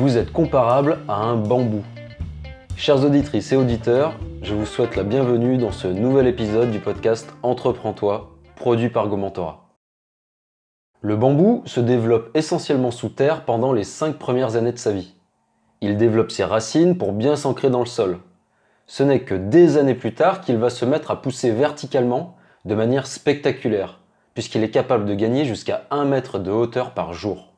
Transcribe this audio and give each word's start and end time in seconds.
Vous 0.00 0.16
êtes 0.16 0.32
comparable 0.32 1.00
à 1.08 1.16
un 1.16 1.36
bambou. 1.36 1.84
Chers 2.74 3.04
auditrices 3.04 3.52
et 3.52 3.56
auditeurs, 3.56 4.14
je 4.40 4.54
vous 4.54 4.64
souhaite 4.64 4.96
la 4.96 5.02
bienvenue 5.02 5.58
dans 5.58 5.72
ce 5.72 5.88
nouvel 5.88 6.26
épisode 6.26 6.70
du 6.70 6.78
podcast 6.78 7.28
Entreprends-toi, 7.42 8.30
produit 8.56 8.88
par 8.88 9.08
Gomentora. 9.08 9.76
Le 11.02 11.16
bambou 11.16 11.62
se 11.66 11.80
développe 11.80 12.30
essentiellement 12.34 12.90
sous 12.90 13.10
terre 13.10 13.44
pendant 13.44 13.74
les 13.74 13.84
5 13.84 14.16
premières 14.16 14.56
années 14.56 14.72
de 14.72 14.78
sa 14.78 14.92
vie. 14.92 15.16
Il 15.82 15.98
développe 15.98 16.30
ses 16.30 16.44
racines 16.44 16.96
pour 16.96 17.12
bien 17.12 17.36
s'ancrer 17.36 17.68
dans 17.68 17.80
le 17.80 17.84
sol. 17.84 18.20
Ce 18.86 19.02
n'est 19.02 19.20
que 19.20 19.34
des 19.34 19.76
années 19.76 19.94
plus 19.94 20.14
tard 20.14 20.40
qu'il 20.40 20.56
va 20.56 20.70
se 20.70 20.86
mettre 20.86 21.10
à 21.10 21.20
pousser 21.20 21.50
verticalement 21.50 22.38
de 22.64 22.74
manière 22.74 23.06
spectaculaire, 23.06 24.00
puisqu'il 24.32 24.64
est 24.64 24.70
capable 24.70 25.04
de 25.04 25.12
gagner 25.12 25.44
jusqu'à 25.44 25.82
1 25.90 26.06
mètre 26.06 26.38
de 26.38 26.50
hauteur 26.50 26.94
par 26.94 27.12
jour. 27.12 27.52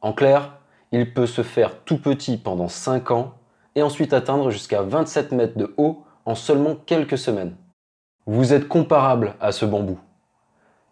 En 0.00 0.12
clair, 0.12 0.57
il 0.92 1.12
peut 1.12 1.26
se 1.26 1.42
faire 1.42 1.82
tout 1.84 1.98
petit 1.98 2.36
pendant 2.36 2.68
5 2.68 3.10
ans 3.10 3.34
et 3.74 3.82
ensuite 3.82 4.12
atteindre 4.12 4.50
jusqu'à 4.50 4.82
27 4.82 5.32
mètres 5.32 5.58
de 5.58 5.74
haut 5.76 6.04
en 6.24 6.34
seulement 6.34 6.76
quelques 6.86 7.18
semaines. 7.18 7.54
Vous 8.26 8.52
êtes 8.52 8.68
comparable 8.68 9.34
à 9.40 9.52
ce 9.52 9.64
bambou. 9.64 9.98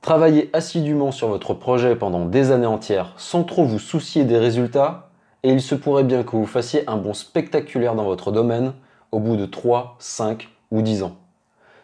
Travaillez 0.01 0.51
assidûment 0.53 1.11
sur 1.13 1.29
votre 1.29 1.53
projet 1.53 1.97
pendant 1.97 2.25
des 2.27 2.51
années 2.51 2.67
entières 2.67 3.13
sans 3.17 3.45
trop 3.45 3.65
vous 3.65 3.79
soucier 3.79 4.25
des 4.25 4.39
résultats 4.39 5.11
et 5.43 5.51
il 5.51 5.61
se 5.61 5.75
pourrait 5.75 6.05
bien 6.05 6.23
que 6.23 6.37
vous 6.37 6.47
fassiez 6.47 6.89
un 6.89 6.97
bond 6.97 7.15
spectaculaire 7.15 7.95
dans 7.95 8.05
votre 8.05 8.33
domaine 8.33 8.73
au 9.13 9.19
bout 9.19 9.37
de 9.37 9.47
3, 9.47 9.97
5 9.99 10.49
ou 10.71 10.83
10 10.83 11.03
ans. 11.03 11.17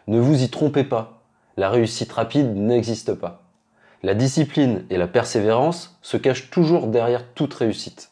Ne 0.07 0.19
vous 0.19 0.43
y 0.43 0.49
trompez 0.49 0.83
pas, 0.83 1.21
la 1.57 1.69
réussite 1.69 2.11
rapide 2.11 2.55
n'existe 2.55 3.13
pas. 3.13 3.42
La 4.05 4.15
discipline 4.15 4.83
et 4.89 4.97
la 4.97 5.07
persévérance 5.07 5.97
se 6.01 6.17
cachent 6.17 6.49
toujours 6.49 6.87
derrière 6.87 7.25
toute 7.35 7.53
réussite. 7.53 8.11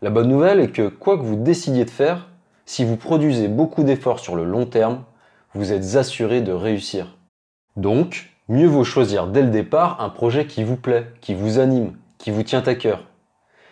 La 0.00 0.08
bonne 0.08 0.28
nouvelle 0.28 0.58
est 0.58 0.70
que 0.70 0.88
quoi 0.88 1.18
que 1.18 1.22
vous 1.22 1.36
décidiez 1.36 1.84
de 1.84 1.90
faire, 1.90 2.28
si 2.64 2.82
vous 2.82 2.96
produisez 2.96 3.46
beaucoup 3.46 3.82
d'efforts 3.82 4.20
sur 4.20 4.36
le 4.36 4.44
long 4.44 4.64
terme, 4.64 5.04
vous 5.52 5.70
êtes 5.70 5.96
assuré 5.96 6.40
de 6.40 6.52
réussir. 6.52 7.18
Donc, 7.76 8.30
mieux 8.48 8.66
vaut 8.66 8.84
choisir 8.84 9.26
dès 9.26 9.42
le 9.42 9.50
départ 9.50 10.00
un 10.00 10.08
projet 10.08 10.46
qui 10.46 10.64
vous 10.64 10.76
plaît, 10.76 11.06
qui 11.20 11.34
vous 11.34 11.58
anime, 11.58 11.94
qui 12.16 12.30
vous 12.30 12.42
tient 12.42 12.62
à 12.62 12.74
cœur. 12.74 13.04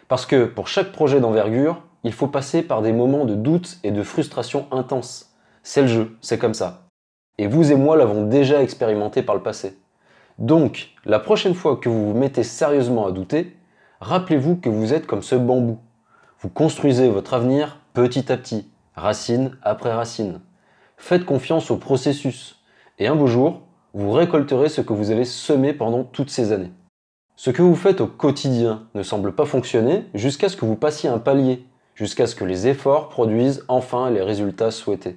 Parce 0.08 0.26
que 0.26 0.44
pour 0.44 0.68
chaque 0.68 0.92
projet 0.92 1.20
d'envergure, 1.20 1.82
il 2.04 2.12
faut 2.12 2.28
passer 2.28 2.62
par 2.62 2.82
des 2.82 2.92
moments 2.92 3.24
de 3.24 3.34
doute 3.34 3.78
et 3.82 3.92
de 3.92 4.02
frustration 4.02 4.66
intenses. 4.70 5.34
C'est 5.62 5.82
le 5.82 5.88
jeu, 5.88 6.16
c'est 6.20 6.38
comme 6.38 6.54
ça. 6.54 6.82
Et 7.38 7.46
vous 7.46 7.72
et 7.72 7.76
moi 7.76 7.96
l'avons 7.96 8.26
déjà 8.26 8.62
expérimenté 8.62 9.22
par 9.22 9.34
le 9.34 9.42
passé. 9.42 9.78
Donc, 10.38 10.90
la 11.04 11.18
prochaine 11.18 11.54
fois 11.54 11.76
que 11.76 11.88
vous 11.88 12.12
vous 12.12 12.18
mettez 12.18 12.42
sérieusement 12.42 13.06
à 13.06 13.12
douter, 13.12 13.56
rappelez-vous 14.00 14.56
que 14.56 14.68
vous 14.68 14.92
êtes 14.92 15.06
comme 15.06 15.22
ce 15.22 15.34
bambou. 15.34 15.78
Vous 16.40 16.50
construisez 16.50 17.08
votre 17.08 17.34
avenir 17.34 17.78
petit 17.94 18.30
à 18.30 18.36
petit, 18.36 18.68
racine 18.94 19.56
après 19.62 19.92
racine. 19.92 20.40
Faites 20.98 21.24
confiance 21.24 21.70
au 21.70 21.76
processus 21.76 22.60
et 22.98 23.06
un 23.06 23.14
beau 23.14 23.26
jour, 23.26 23.62
vous 23.94 24.12
récolterez 24.12 24.68
ce 24.68 24.82
que 24.82 24.92
vous 24.92 25.10
avez 25.10 25.24
semé 25.24 25.72
pendant 25.72 26.04
toutes 26.04 26.30
ces 26.30 26.52
années. 26.52 26.72
Ce 27.36 27.50
que 27.50 27.62
vous 27.62 27.74
faites 27.74 28.00
au 28.02 28.06
quotidien 28.06 28.86
ne 28.94 29.02
semble 29.02 29.34
pas 29.34 29.46
fonctionner 29.46 30.04
jusqu'à 30.14 30.50
ce 30.50 30.56
que 30.56 30.66
vous 30.66 30.76
passiez 30.76 31.08
un 31.08 31.18
palier, 31.18 31.64
jusqu'à 31.94 32.26
ce 32.26 32.34
que 32.34 32.44
les 32.44 32.66
efforts 32.66 33.08
produisent 33.08 33.64
enfin 33.68 34.10
les 34.10 34.22
résultats 34.22 34.70
souhaités. 34.70 35.16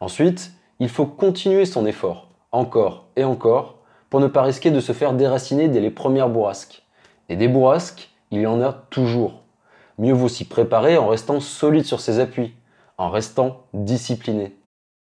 Ensuite, 0.00 0.52
il 0.78 0.88
faut 0.88 1.06
continuer 1.06 1.66
son 1.66 1.84
effort, 1.84 2.28
encore 2.52 3.06
et 3.16 3.24
encore, 3.24 3.79
pour 4.10 4.20
ne 4.20 4.26
pas 4.26 4.42
risquer 4.42 4.70
de 4.70 4.80
se 4.80 4.92
faire 4.92 5.14
déraciner 5.14 5.68
dès 5.68 5.80
les 5.80 5.90
premières 5.90 6.28
bourrasques. 6.28 6.82
Et 7.28 7.36
des 7.36 7.48
bourrasques, 7.48 8.10
il 8.32 8.40
y 8.40 8.46
en 8.46 8.60
a 8.60 8.72
toujours. 8.72 9.44
Mieux 9.98 10.12
vaut 10.12 10.28
s'y 10.28 10.44
préparer 10.44 10.98
en 10.98 11.06
restant 11.06 11.40
solide 11.40 11.84
sur 11.84 12.00
ses 12.00 12.18
appuis, 12.18 12.54
en 12.98 13.08
restant 13.08 13.62
discipliné. 13.72 14.56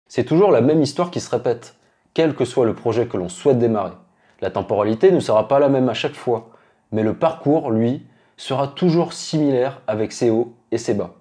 C'est 0.07 0.23
toujours 0.23 0.51
la 0.51 0.61
même 0.61 0.81
histoire 0.81 1.11
qui 1.11 1.19
se 1.19 1.29
répète, 1.29 1.75
quel 2.13 2.35
que 2.35 2.45
soit 2.45 2.66
le 2.66 2.75
projet 2.75 3.07
que 3.07 3.17
l'on 3.17 3.29
souhaite 3.29 3.59
démarrer. 3.59 3.94
La 4.41 4.51
temporalité 4.51 5.11
ne 5.11 5.19
sera 5.19 5.47
pas 5.47 5.59
la 5.59 5.69
même 5.69 5.90
à 5.90 5.94
chaque 5.94 6.16
fois, 6.16 6.50
mais 6.91 7.03
le 7.03 7.16
parcours, 7.16 7.72
lui, 7.72 8.06
sera 8.38 8.67
toujours 8.67 9.13
similaire 9.13 9.81
avec 9.88 10.11
ses 10.11 10.29
hauts 10.29 10.53
et 10.72 10.78
ses 10.78 10.94
bas. 10.94 11.13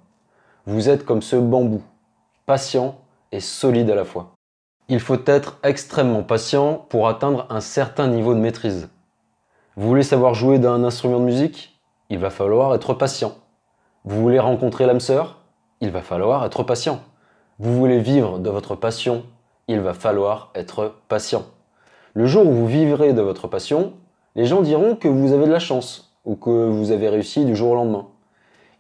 Vous 0.67 0.89
êtes 0.89 1.05
comme 1.05 1.23
ce 1.23 1.37
bambou, 1.37 1.83
patient 2.47 2.99
et 3.31 3.41
solide 3.41 3.91
à 3.91 3.95
la 3.95 4.05
fois. 4.05 4.33
Il 4.93 4.99
faut 4.99 5.25
être 5.27 5.61
extrêmement 5.62 6.25
patient 6.25 6.84
pour 6.89 7.06
atteindre 7.06 7.47
un 7.49 7.61
certain 7.61 8.09
niveau 8.09 8.34
de 8.34 8.41
maîtrise. 8.41 8.89
Vous 9.77 9.87
voulez 9.87 10.03
savoir 10.03 10.34
jouer 10.34 10.59
d'un 10.59 10.83
instrument 10.83 11.21
de 11.21 11.25
musique? 11.27 11.81
Il 12.09 12.19
va 12.19 12.28
falloir 12.28 12.75
être 12.75 12.93
patient. 12.95 13.37
Vous 14.05 14.21
voulez 14.21 14.41
rencontrer 14.41 14.87
l'âme 14.87 14.99
sœur? 14.99 15.39
Il 15.81 15.91
va 15.93 16.01
falloir 16.01 16.45
être 16.45 16.65
patient. 16.65 16.99
Vous 17.61 17.73
voulez 17.73 18.01
vivre 18.01 18.41
de 18.41 18.51
votre 18.51 18.75
passion, 18.75 19.23
il 19.69 19.78
va 19.78 19.95
falloir 19.95 20.51
être 20.56 20.97
patient. 21.07 21.45
Le 22.15 22.27
jour 22.27 22.45
où 22.45 22.53
vous 22.53 22.67
vivrez 22.67 23.12
de 23.12 23.22
votre 23.22 23.47
passion, 23.47 23.93
les 24.34 24.47
gens 24.47 24.61
diront 24.61 24.97
que 24.97 25.07
vous 25.07 25.33
avez 25.33 25.47
de 25.47 25.53
la 25.53 25.61
chance 25.61 26.17
ou 26.25 26.34
que 26.34 26.69
vous 26.69 26.91
avez 26.91 27.09
réussi 27.09 27.45
du 27.45 27.55
jour 27.55 27.71
au 27.71 27.75
lendemain. 27.77 28.09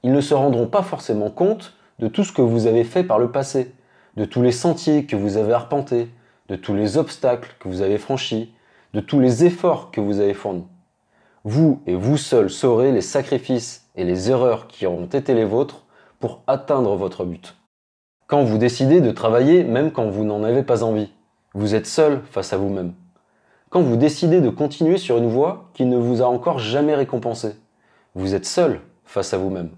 Ils 0.02 0.10
ne 0.10 0.20
se 0.20 0.34
rendront 0.34 0.66
pas 0.66 0.82
forcément 0.82 1.30
compte 1.30 1.74
de 2.00 2.08
tout 2.08 2.24
ce 2.24 2.32
que 2.32 2.42
vous 2.42 2.66
avez 2.66 2.82
fait 2.82 3.04
par 3.04 3.20
le 3.20 3.30
passé, 3.30 3.72
de 4.16 4.24
tous 4.24 4.42
les 4.42 4.52
sentiers 4.52 5.06
que 5.06 5.16
vous 5.16 5.36
avez 5.36 5.52
arpentés, 5.52 6.08
de 6.48 6.56
tous 6.56 6.74
les 6.74 6.98
obstacles 6.98 7.54
que 7.60 7.68
vous 7.68 7.82
avez 7.82 7.98
franchis, 7.98 8.52
de 8.92 9.00
tous 9.00 9.20
les 9.20 9.44
efforts 9.44 9.90
que 9.90 10.00
vous 10.00 10.20
avez 10.20 10.34
fournis. 10.34 10.66
Vous 11.44 11.80
et 11.86 11.94
vous 11.94 12.16
seul 12.16 12.50
saurez 12.50 12.92
les 12.92 13.00
sacrifices 13.00 13.88
et 13.96 14.04
les 14.04 14.30
erreurs 14.30 14.66
qui 14.66 14.86
auront 14.86 15.06
été 15.06 15.32
les 15.32 15.44
vôtres 15.44 15.84
pour 16.18 16.42
atteindre 16.46 16.96
votre 16.96 17.24
but. 17.24 17.56
Quand 18.26 18.44
vous 18.44 18.58
décidez 18.58 19.00
de 19.00 19.10
travailler 19.10 19.64
même 19.64 19.90
quand 19.90 20.08
vous 20.08 20.24
n'en 20.24 20.44
avez 20.44 20.62
pas 20.62 20.82
envie, 20.82 21.10
vous 21.54 21.74
êtes 21.74 21.86
seul 21.86 22.20
face 22.30 22.52
à 22.52 22.58
vous-même. 22.58 22.94
Quand 23.70 23.82
vous 23.82 23.96
décidez 23.96 24.40
de 24.40 24.50
continuer 24.50 24.98
sur 24.98 25.18
une 25.18 25.28
voie 25.28 25.70
qui 25.74 25.84
ne 25.84 25.96
vous 25.96 26.22
a 26.22 26.26
encore 26.26 26.58
jamais 26.58 26.94
récompensé, 26.94 27.54
vous 28.14 28.34
êtes 28.34 28.46
seul 28.46 28.80
face 29.04 29.32
à 29.32 29.38
vous-même. 29.38 29.70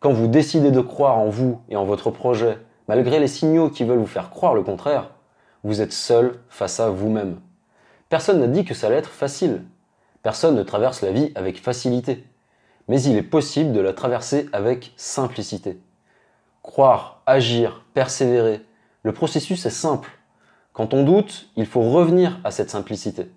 Quand 0.00 0.12
vous 0.12 0.28
décidez 0.28 0.70
de 0.70 0.80
croire 0.80 1.18
en 1.18 1.28
vous 1.28 1.60
et 1.70 1.76
en 1.76 1.84
votre 1.84 2.10
projet, 2.10 2.58
malgré 2.88 3.18
les 3.18 3.28
signaux 3.28 3.70
qui 3.70 3.84
veulent 3.84 3.98
vous 3.98 4.06
faire 4.06 4.30
croire 4.30 4.54
le 4.54 4.62
contraire, 4.62 5.10
vous 5.62 5.80
êtes 5.80 5.92
seul 5.92 6.40
face 6.48 6.80
à 6.80 6.90
vous-même. 6.90 7.40
Personne 8.08 8.40
n'a 8.40 8.46
dit 8.46 8.64
que 8.64 8.74
ça 8.74 8.88
allait 8.88 8.96
être 8.96 9.10
facile. 9.10 9.62
Personne 10.22 10.54
ne 10.54 10.62
traverse 10.62 11.02
la 11.02 11.12
vie 11.12 11.32
avec 11.34 11.60
facilité 11.60 12.24
mais 12.88 13.02
il 13.02 13.16
est 13.16 13.22
possible 13.22 13.72
de 13.72 13.80
la 13.80 13.92
traverser 13.92 14.48
avec 14.52 14.92
simplicité. 14.96 15.78
Croire, 16.62 17.22
agir, 17.26 17.84
persévérer, 17.94 18.62
le 19.02 19.12
processus 19.12 19.64
est 19.66 19.70
simple. 19.70 20.10
Quand 20.72 20.94
on 20.94 21.04
doute, 21.04 21.50
il 21.56 21.66
faut 21.66 21.82
revenir 21.82 22.40
à 22.44 22.50
cette 22.50 22.70
simplicité. 22.70 23.30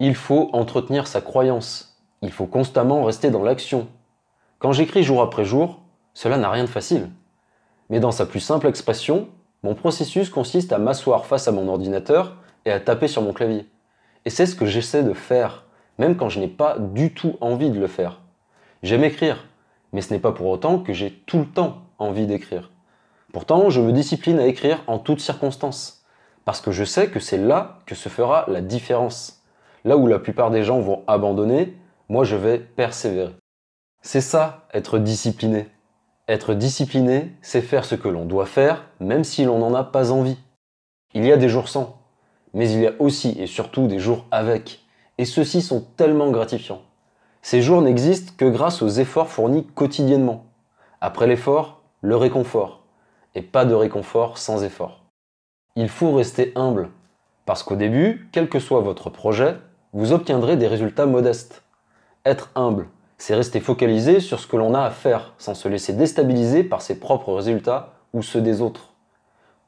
Il 0.00 0.14
faut 0.14 0.50
entretenir 0.52 1.06
sa 1.06 1.20
croyance. 1.20 2.02
Il 2.22 2.32
faut 2.32 2.46
constamment 2.46 3.04
rester 3.04 3.30
dans 3.30 3.42
l'action. 3.42 3.88
Quand 4.58 4.72
j'écris 4.72 5.02
jour 5.02 5.20
après 5.20 5.44
jour, 5.44 5.82
cela 6.14 6.38
n'a 6.38 6.50
rien 6.50 6.64
de 6.64 6.68
facile. 6.68 7.10
Mais 7.90 8.00
dans 8.00 8.12
sa 8.12 8.26
plus 8.26 8.40
simple 8.40 8.66
expression, 8.66 9.28
mon 9.62 9.74
processus 9.74 10.30
consiste 10.30 10.72
à 10.72 10.78
m'asseoir 10.78 11.26
face 11.26 11.48
à 11.48 11.52
mon 11.52 11.68
ordinateur 11.68 12.36
et 12.64 12.70
à 12.70 12.80
taper 12.80 13.08
sur 13.08 13.22
mon 13.22 13.32
clavier. 13.32 13.66
Et 14.24 14.30
c'est 14.30 14.46
ce 14.46 14.54
que 14.54 14.66
j'essaie 14.66 15.02
de 15.02 15.12
faire, 15.12 15.64
même 15.98 16.16
quand 16.16 16.28
je 16.28 16.40
n'ai 16.40 16.48
pas 16.48 16.78
du 16.78 17.12
tout 17.12 17.36
envie 17.40 17.70
de 17.70 17.78
le 17.78 17.86
faire. 17.86 18.20
J'aime 18.82 19.04
écrire, 19.04 19.46
mais 19.92 20.00
ce 20.00 20.12
n'est 20.12 20.20
pas 20.20 20.32
pour 20.32 20.46
autant 20.48 20.78
que 20.78 20.92
j'ai 20.92 21.10
tout 21.10 21.38
le 21.38 21.46
temps 21.46 21.82
envie 21.98 22.26
d'écrire. 22.26 22.70
Pourtant, 23.32 23.70
je 23.70 23.80
me 23.80 23.92
discipline 23.92 24.38
à 24.38 24.46
écrire 24.46 24.82
en 24.86 24.98
toutes 24.98 25.20
circonstances, 25.20 26.04
parce 26.44 26.60
que 26.60 26.72
je 26.72 26.84
sais 26.84 27.08
que 27.08 27.20
c'est 27.20 27.38
là 27.38 27.78
que 27.86 27.94
se 27.94 28.08
fera 28.08 28.44
la 28.48 28.60
différence. 28.60 29.42
Là 29.84 29.96
où 29.96 30.06
la 30.06 30.18
plupart 30.18 30.50
des 30.50 30.62
gens 30.62 30.80
vont 30.80 31.02
abandonner, 31.06 31.76
moi 32.08 32.24
je 32.24 32.36
vais 32.36 32.58
persévérer. 32.58 33.34
C'est 34.02 34.20
ça, 34.20 34.66
être 34.72 34.98
discipliné. 34.98 35.66
Être 36.26 36.54
discipliné, 36.54 37.32
c'est 37.42 37.60
faire 37.60 37.84
ce 37.84 37.94
que 37.94 38.08
l'on 38.08 38.24
doit 38.24 38.46
faire, 38.46 38.88
même 38.98 39.24
si 39.24 39.44
l'on 39.44 39.58
n'en 39.58 39.74
a 39.74 39.84
pas 39.84 40.10
envie. 40.10 40.38
Il 41.12 41.22
y 41.26 41.30
a 41.30 41.36
des 41.36 41.50
jours 41.50 41.68
sans, 41.68 41.98
mais 42.54 42.70
il 42.70 42.80
y 42.80 42.86
a 42.86 42.92
aussi 42.98 43.36
et 43.38 43.46
surtout 43.46 43.88
des 43.88 43.98
jours 43.98 44.24
avec. 44.30 44.80
Et 45.18 45.26
ceux-ci 45.26 45.60
sont 45.60 45.86
tellement 45.96 46.30
gratifiants. 46.30 46.80
Ces 47.42 47.60
jours 47.60 47.82
n'existent 47.82 48.32
que 48.38 48.46
grâce 48.46 48.80
aux 48.80 48.88
efforts 48.88 49.28
fournis 49.28 49.66
quotidiennement. 49.74 50.46
Après 51.02 51.26
l'effort, 51.26 51.82
le 52.00 52.16
réconfort. 52.16 52.84
Et 53.34 53.42
pas 53.42 53.66
de 53.66 53.74
réconfort 53.74 54.38
sans 54.38 54.64
effort. 54.64 55.04
Il 55.76 55.90
faut 55.90 56.14
rester 56.14 56.52
humble, 56.56 56.88
parce 57.44 57.62
qu'au 57.62 57.76
début, 57.76 58.30
quel 58.32 58.48
que 58.48 58.60
soit 58.60 58.80
votre 58.80 59.10
projet, 59.10 59.58
vous 59.92 60.12
obtiendrez 60.12 60.56
des 60.56 60.68
résultats 60.68 61.04
modestes. 61.04 61.64
Être 62.24 62.50
humble, 62.54 62.88
c'est 63.18 63.34
rester 63.34 63.60
focalisé 63.60 64.20
sur 64.20 64.40
ce 64.40 64.46
que 64.46 64.56
l'on 64.56 64.74
a 64.74 64.82
à 64.82 64.90
faire, 64.90 65.34
sans 65.38 65.54
se 65.54 65.68
laisser 65.68 65.92
déstabiliser 65.92 66.64
par 66.64 66.82
ses 66.82 66.98
propres 66.98 67.32
résultats 67.32 67.94
ou 68.12 68.22
ceux 68.22 68.40
des 68.40 68.60
autres. 68.60 68.90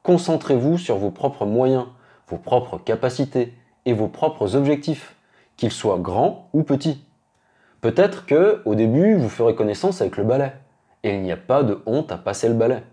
Concentrez-vous 0.03 0.77
sur 0.77 0.97
vos 0.97 1.11
propres 1.11 1.45
moyens, 1.45 1.85
vos 2.27 2.37
propres 2.37 2.77
capacités 2.77 3.53
et 3.85 3.93
vos 3.93 4.07
propres 4.07 4.55
objectifs, 4.55 5.15
qu'ils 5.55 5.71
soient 5.71 5.97
grands 5.97 6.49
ou 6.53 6.63
petits. 6.63 7.03
Peut-être 7.81 8.25
que, 8.25 8.61
au 8.65 8.75
début, 8.75 9.15
vous 9.15 9.29
ferez 9.29 9.55
connaissance 9.55 10.01
avec 10.01 10.17
le 10.17 10.23
ballet. 10.23 10.53
Et 11.03 11.13
il 11.13 11.21
n'y 11.21 11.31
a 11.31 11.37
pas 11.37 11.63
de 11.63 11.81
honte 11.85 12.11
à 12.11 12.17
passer 12.17 12.47
le 12.47 12.55
balai. 12.55 12.83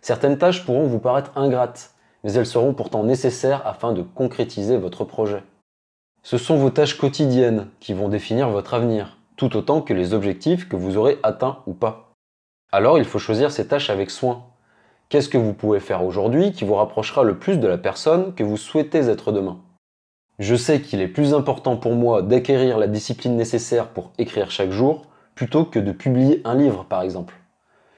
Certaines 0.00 0.38
tâches 0.38 0.64
pourront 0.64 0.86
vous 0.86 0.98
paraître 0.98 1.32
ingrates, 1.36 1.92
mais 2.24 2.32
elles 2.32 2.46
seront 2.46 2.74
pourtant 2.74 3.04
nécessaires 3.04 3.66
afin 3.66 3.92
de 3.92 4.02
concrétiser 4.02 4.76
votre 4.76 5.04
projet. 5.04 5.42
Ce 6.22 6.38
sont 6.38 6.56
vos 6.56 6.70
tâches 6.70 6.98
quotidiennes 6.98 7.68
qui 7.80 7.94
vont 7.94 8.08
définir 8.08 8.48
votre 8.50 8.74
avenir, 8.74 9.18
tout 9.40 9.56
autant 9.56 9.80
que 9.80 9.94
les 9.94 10.12
objectifs 10.12 10.68
que 10.68 10.76
vous 10.76 10.98
aurez 10.98 11.18
atteints 11.22 11.60
ou 11.66 11.72
pas. 11.72 12.12
Alors 12.72 12.98
il 12.98 13.06
faut 13.06 13.18
choisir 13.18 13.50
ces 13.50 13.66
tâches 13.66 13.88
avec 13.88 14.10
soin. 14.10 14.44
Qu'est-ce 15.08 15.30
que 15.30 15.38
vous 15.38 15.54
pouvez 15.54 15.80
faire 15.80 16.04
aujourd'hui 16.04 16.52
qui 16.52 16.66
vous 16.66 16.74
rapprochera 16.74 17.22
le 17.22 17.38
plus 17.38 17.56
de 17.56 17.66
la 17.66 17.78
personne 17.78 18.34
que 18.34 18.44
vous 18.44 18.58
souhaitez 18.58 19.08
être 19.08 19.32
demain? 19.32 19.58
Je 20.40 20.54
sais 20.54 20.82
qu'il 20.82 21.00
est 21.00 21.08
plus 21.08 21.32
important 21.32 21.78
pour 21.78 21.94
moi 21.94 22.20
d'acquérir 22.20 22.76
la 22.76 22.86
discipline 22.86 23.34
nécessaire 23.34 23.88
pour 23.88 24.12
écrire 24.18 24.50
chaque 24.50 24.72
jour 24.72 25.06
plutôt 25.34 25.64
que 25.64 25.78
de 25.78 25.92
publier 25.92 26.42
un 26.44 26.54
livre 26.54 26.84
par 26.84 27.00
exemple. 27.00 27.32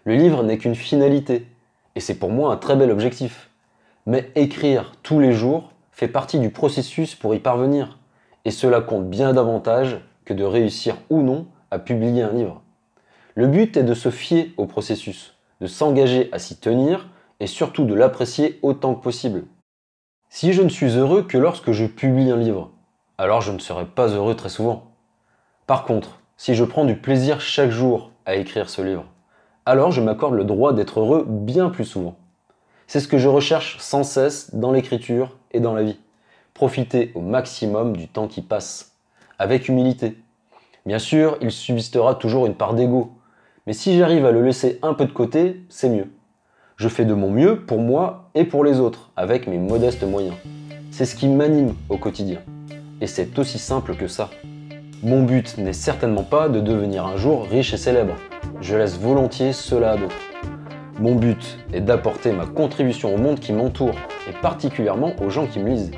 Le 0.04 0.14
livre 0.14 0.44
n'est 0.44 0.58
qu'une 0.58 0.76
finalité, 0.76 1.48
et 1.96 2.00
c'est 2.00 2.20
pour 2.20 2.30
moi 2.30 2.52
un 2.52 2.56
très 2.56 2.76
bel 2.76 2.92
objectif. 2.92 3.50
Mais 4.06 4.30
écrire 4.36 4.92
tous 5.02 5.18
les 5.18 5.32
jours 5.32 5.72
fait 5.90 6.06
partie 6.06 6.38
du 6.38 6.50
processus 6.50 7.16
pour 7.16 7.34
y 7.34 7.40
parvenir, 7.40 7.98
et 8.44 8.52
cela 8.52 8.80
compte 8.80 9.10
bien 9.10 9.32
davantage 9.32 9.98
que 10.24 10.34
de 10.34 10.44
réussir 10.44 10.96
ou 11.10 11.22
non 11.22 11.46
à 11.70 11.78
publier 11.78 12.22
un 12.22 12.32
livre. 12.32 12.62
Le 13.34 13.46
but 13.46 13.76
est 13.76 13.82
de 13.82 13.94
se 13.94 14.10
fier 14.10 14.52
au 14.56 14.66
processus, 14.66 15.34
de 15.60 15.66
s'engager 15.66 16.28
à 16.32 16.38
s'y 16.38 16.56
tenir 16.56 17.08
et 17.40 17.46
surtout 17.46 17.84
de 17.84 17.94
l'apprécier 17.94 18.58
autant 18.62 18.94
que 18.94 19.02
possible. 19.02 19.44
Si 20.28 20.52
je 20.52 20.62
ne 20.62 20.68
suis 20.68 20.96
heureux 20.96 21.22
que 21.22 21.38
lorsque 21.38 21.72
je 21.72 21.86
publie 21.86 22.30
un 22.30 22.36
livre, 22.36 22.70
alors 23.18 23.40
je 23.40 23.52
ne 23.52 23.58
serai 23.58 23.84
pas 23.84 24.08
heureux 24.08 24.34
très 24.34 24.48
souvent. 24.48 24.92
Par 25.66 25.84
contre, 25.84 26.20
si 26.36 26.54
je 26.54 26.64
prends 26.64 26.84
du 26.84 26.96
plaisir 26.96 27.40
chaque 27.40 27.70
jour 27.70 28.10
à 28.26 28.36
écrire 28.36 28.68
ce 28.68 28.82
livre, 28.82 29.04
alors 29.64 29.92
je 29.92 30.00
m'accorde 30.00 30.34
le 30.34 30.44
droit 30.44 30.72
d'être 30.72 31.00
heureux 31.00 31.24
bien 31.28 31.70
plus 31.70 31.84
souvent. 31.84 32.16
C'est 32.86 33.00
ce 33.00 33.08
que 33.08 33.18
je 33.18 33.28
recherche 33.28 33.78
sans 33.78 34.02
cesse 34.02 34.54
dans 34.54 34.72
l'écriture 34.72 35.36
et 35.52 35.60
dans 35.60 35.72
la 35.72 35.82
vie. 35.82 35.98
Profiter 36.52 37.12
au 37.14 37.20
maximum 37.20 37.96
du 37.96 38.08
temps 38.08 38.28
qui 38.28 38.42
passe, 38.42 38.91
avec 39.38 39.68
humilité. 39.68 40.16
Bien 40.86 40.98
sûr, 40.98 41.38
il 41.40 41.50
subsistera 41.50 42.14
toujours 42.16 42.46
une 42.46 42.54
part 42.54 42.74
d'ego, 42.74 43.12
mais 43.66 43.72
si 43.72 43.96
j'arrive 43.96 44.26
à 44.26 44.32
le 44.32 44.42
laisser 44.42 44.80
un 44.82 44.94
peu 44.94 45.04
de 45.04 45.12
côté, 45.12 45.62
c'est 45.68 45.88
mieux. 45.88 46.10
Je 46.76 46.88
fais 46.88 47.04
de 47.04 47.14
mon 47.14 47.30
mieux 47.30 47.60
pour 47.60 47.78
moi 47.78 48.30
et 48.34 48.44
pour 48.44 48.64
les 48.64 48.80
autres, 48.80 49.10
avec 49.16 49.46
mes 49.46 49.58
modestes 49.58 50.02
moyens. 50.02 50.34
C'est 50.90 51.04
ce 51.04 51.14
qui 51.14 51.28
m'anime 51.28 51.74
au 51.88 51.96
quotidien. 51.96 52.40
Et 53.00 53.06
c'est 53.06 53.38
aussi 53.38 53.58
simple 53.58 53.94
que 53.94 54.08
ça. 54.08 54.30
Mon 55.04 55.22
but 55.22 55.58
n'est 55.58 55.72
certainement 55.72 56.24
pas 56.24 56.48
de 56.48 56.60
devenir 56.60 57.06
un 57.06 57.16
jour 57.16 57.46
riche 57.46 57.72
et 57.74 57.76
célèbre. 57.76 58.14
Je 58.60 58.76
laisse 58.76 58.98
volontiers 58.98 59.52
cela 59.52 59.92
à 59.92 59.96
d'autres. 59.96 60.14
Mon 60.98 61.14
but 61.14 61.58
est 61.72 61.80
d'apporter 61.80 62.32
ma 62.32 62.46
contribution 62.46 63.14
au 63.14 63.18
monde 63.18 63.38
qui 63.40 63.52
m'entoure, 63.52 63.94
et 64.28 64.32
particulièrement 64.42 65.14
aux 65.24 65.30
gens 65.30 65.46
qui 65.46 65.60
me 65.60 65.70
lisent. 65.70 65.92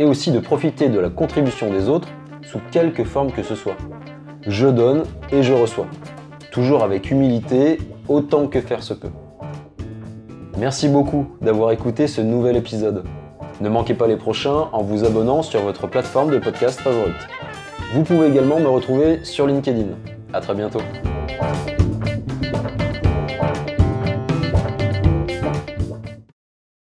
Et 0.00 0.04
aussi 0.04 0.32
de 0.32 0.40
profiter 0.40 0.88
de 0.88 0.98
la 0.98 1.10
contribution 1.10 1.70
des 1.70 1.88
autres 1.88 2.08
sous 2.50 2.60
quelque 2.70 3.04
forme 3.04 3.30
que 3.30 3.42
ce 3.42 3.54
soit. 3.54 3.76
Je 4.46 4.66
donne 4.66 5.02
et 5.30 5.42
je 5.42 5.52
reçois. 5.52 5.86
Toujours 6.50 6.82
avec 6.82 7.10
humilité, 7.10 7.78
autant 8.08 8.46
que 8.46 8.60
faire 8.60 8.82
se 8.82 8.94
peut. 8.94 9.10
Merci 10.56 10.88
beaucoup 10.88 11.26
d'avoir 11.42 11.72
écouté 11.72 12.06
ce 12.06 12.20
nouvel 12.20 12.56
épisode. 12.56 13.04
Ne 13.60 13.68
manquez 13.68 13.94
pas 13.94 14.06
les 14.06 14.16
prochains 14.16 14.68
en 14.72 14.82
vous 14.82 15.04
abonnant 15.04 15.42
sur 15.42 15.60
votre 15.60 15.86
plateforme 15.86 16.30
de 16.30 16.38
podcast 16.38 16.80
favorite. 16.80 17.28
Vous 17.92 18.02
pouvez 18.02 18.28
également 18.28 18.58
me 18.58 18.68
retrouver 18.68 19.24
sur 19.24 19.46
LinkedIn. 19.46 19.88
A 20.32 20.40
très 20.40 20.54
bientôt. 20.54 20.80